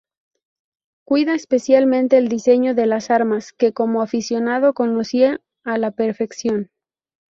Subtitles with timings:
[1.05, 6.71] Cuida especialmente el diseño de las armas, que como aficionado conocía a la perfección.